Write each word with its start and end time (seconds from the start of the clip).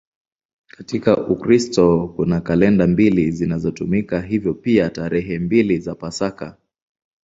Katika 0.67 1.27
Ukristo 1.27 2.07
kuna 2.15 2.41
kalenda 2.41 2.87
mbili 2.87 3.31
zinazotumika, 3.31 4.21
hivyo 4.21 4.53
pia 4.53 4.89
tarehe 4.89 5.39
mbili 5.39 5.79
za 5.79 5.95
Pasaka. 5.95 6.57